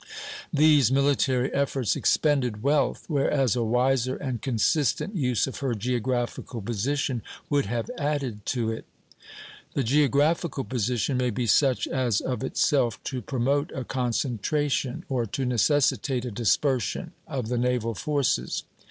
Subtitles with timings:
[0.51, 7.21] These military efforts expended wealth; whereas a wiser and consistent use of her geographical position
[7.51, 8.85] would have added to it.
[9.75, 15.45] The geographical position may be such as of itself to promote a concentration, or to
[15.45, 18.63] necessitate a dispersion, of the naval forces.